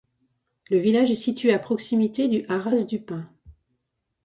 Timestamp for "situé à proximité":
1.13-2.27